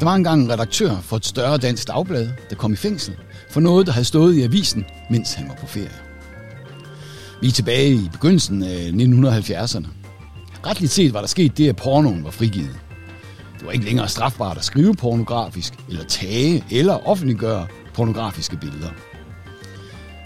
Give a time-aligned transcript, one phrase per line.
[0.00, 3.14] Der var engang en redaktør for et større dansk dagblad, der kom i fængsel
[3.50, 5.90] for noget, der havde stået i avisen, mens han var på ferie.
[7.40, 9.86] Vi er tilbage i begyndelsen af 1970'erne.
[10.66, 12.78] Retligt set var der sket det, at pornoen var frigivet.
[13.58, 18.90] Det var ikke længere strafbart at skrive pornografisk, eller tage eller offentliggøre pornografiske billeder.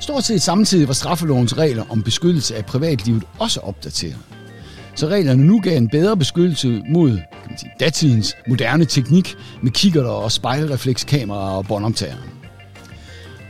[0.00, 4.18] Stort set samtidig var straffelovens regler om beskyttelse af privatlivet også opdateret.
[4.94, 9.70] Så reglerne nu gav en bedre beskyttelse mod kan man sige, datidens moderne teknik med
[9.70, 12.18] kikkerter og spejlreflekskameraer og båndoptagere.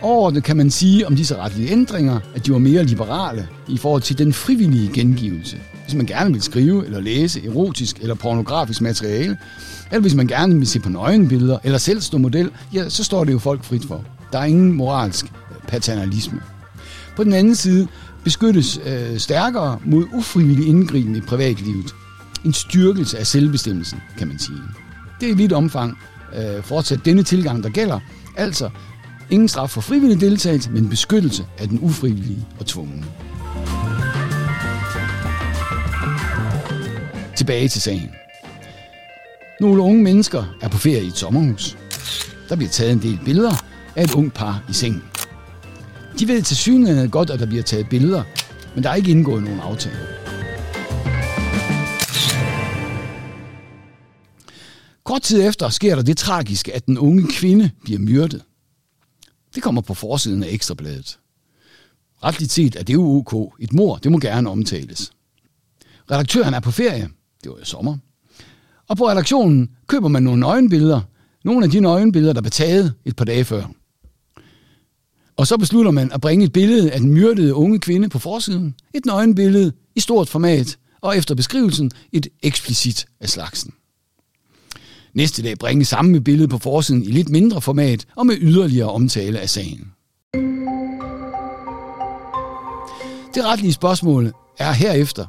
[0.00, 4.02] Overordnet kan man sige om disse retlige ændringer, at de var mere liberale i forhold
[4.02, 5.56] til den frivillige gengivelse.
[5.84, 9.38] Hvis man gerne vil skrive eller læse erotisk eller pornografisk materiale,
[9.90, 13.24] eller hvis man gerne vil se på nøgenbilleder eller selv stå model, ja, så står
[13.24, 14.04] det jo folk frit for.
[14.32, 16.40] Der er ingen moralsk øh, paternalisme.
[17.16, 17.88] På den anden side
[18.24, 21.94] beskyttes øh, stærkere mod ufrivillig indgriben i privatlivet.
[22.44, 24.58] En styrkelse af selvbestemmelsen, kan man sige.
[25.20, 25.98] Det er i vidt omfang
[26.36, 28.00] øh, fortsat denne tilgang, der gælder.
[28.36, 28.70] Altså,
[29.30, 33.04] ingen straf for frivillig deltagelse, men beskyttelse af den ufrivillige og tvungne.
[37.36, 38.10] Tilbage til sagen.
[39.60, 41.76] Nogle unge mennesker er på ferie i et sommerhus.
[42.48, 43.64] Der bliver taget en del billeder
[43.96, 45.02] af et ungt par i sengen.
[46.18, 48.22] De ved til synligheden godt, at der bliver taget billeder,
[48.74, 49.96] men der er ikke indgået nogen aftale.
[55.08, 58.42] Kort tid efter sker der det tragiske, at den unge kvinde bliver myrdet.
[59.54, 61.18] Det kommer på forsiden af Ekstrabladet.
[62.24, 63.54] Retligt set er det jo ok.
[63.60, 65.12] Et mor, det må gerne omtales.
[66.10, 67.08] Redaktøren er på ferie.
[67.44, 67.96] Det var i sommer.
[68.88, 71.00] Og på redaktionen køber man nogle nøgenbilleder.
[71.44, 73.64] Nogle af de nøgenbilleder, der blev taget et par dage før.
[75.36, 78.74] Og så beslutter man at bringe et billede af den myrdede unge kvinde på forsiden.
[78.94, 83.74] Et nøgenbillede i stort format, og efter beskrivelsen et eksplicit af slagsen.
[85.14, 89.38] Næste dag bringe samme billede på forsiden i lidt mindre format og med yderligere omtale
[89.40, 89.92] af sagen.
[93.34, 95.26] Det retlige spørgsmål er herefter,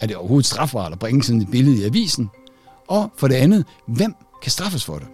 [0.00, 2.30] er det overhovedet strafbart at bringe sådan et billede i avisen?
[2.88, 5.06] Og for det andet, hvem kan straffes for det?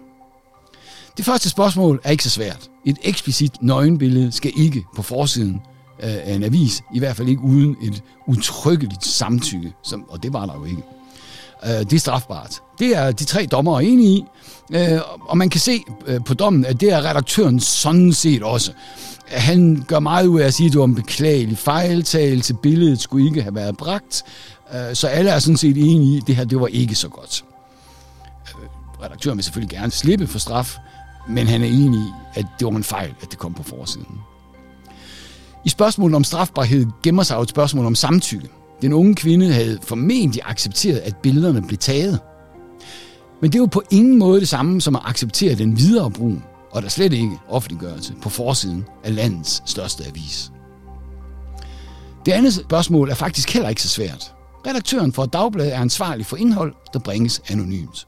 [1.17, 2.69] Det første spørgsmål er ikke så svært.
[2.85, 5.61] Et eksplicit nøgenbillede skal ikke på forsiden
[5.99, 10.45] af en avis, i hvert fald ikke uden et utryggeligt samtykke, som, og det var
[10.45, 10.81] der jo ikke.
[11.65, 12.61] Øh, det er strafbart.
[12.79, 14.23] Det er de tre dommer enige i,
[14.71, 18.71] øh, og man kan se øh, på dommen, at det er redaktøren sådan set også.
[19.27, 23.27] Han gør meget ud af at sige, at det var en beklagelig fejltagelse, billedet skulle
[23.27, 24.23] ikke have været bragt,
[24.93, 27.45] så alle er sådan set enige i, at det her det var ikke så godt.
[29.03, 30.77] Redaktøren vil selvfølgelig gerne slippe for straf,
[31.29, 34.19] men han er enig i, at det var en fejl, at det kom på forsiden.
[35.65, 38.49] I spørgsmålet om strafbarhed gemmer sig et spørgsmål om samtykke.
[38.85, 42.19] Den unge kvinde havde formentlig accepteret, at billederne blev taget.
[43.41, 46.37] Men det er jo på ingen måde det samme som at acceptere den videre brug,
[46.71, 50.51] og der slet ikke offentliggørelse på forsiden af landets største avis.
[52.25, 54.33] Det andet spørgsmål er faktisk heller ikke så svært.
[54.67, 58.07] Redaktøren for et dagblad er ansvarlig for indhold, der bringes anonymt.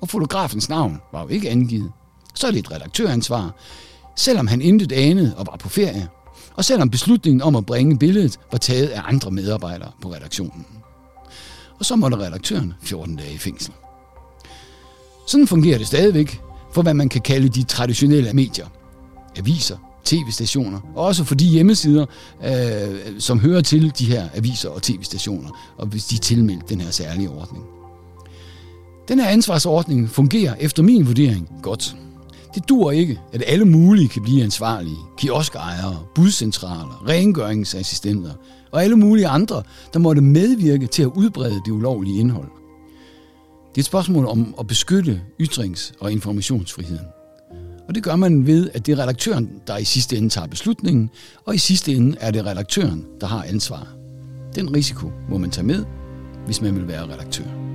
[0.00, 1.92] Og fotografens navn var jo ikke angivet,
[2.34, 3.54] så er det et redaktøransvar,
[4.16, 6.08] selvom han intet anede og var på ferie,
[6.56, 10.66] og selvom beslutningen om at bringe billedet var taget af andre medarbejdere på redaktionen.
[11.78, 13.72] Og så måtte redaktøren 14 dage i fængsel.
[15.26, 16.40] Sådan fungerer det stadigvæk
[16.72, 18.66] for hvad man kan kalde de traditionelle medier.
[19.36, 22.06] Aviser, tv-stationer, og også for de hjemmesider,
[22.44, 26.80] øh, som hører til de her aviser og tv-stationer, og hvis de er tilmeldt den
[26.80, 27.64] her særlige ordning.
[29.08, 31.96] Den her ansvarsordning fungerer efter min vurdering godt.
[32.54, 34.96] Det dur ikke, at alle mulige kan blive ansvarlige.
[35.18, 38.32] Kioskejere, budcentraler, rengøringsassistenter
[38.70, 42.48] og alle mulige andre, der måtte medvirke til at udbrede det ulovlige indhold.
[43.70, 47.06] Det er et spørgsmål om at beskytte ytrings- og informationsfriheden.
[47.88, 51.10] Og det gør man ved, at det er redaktøren, der i sidste ende tager beslutningen,
[51.44, 53.88] og i sidste ende er det redaktøren, der har ansvaret.
[54.54, 55.84] Den risiko må man tage med,
[56.46, 57.71] hvis man vil være redaktør.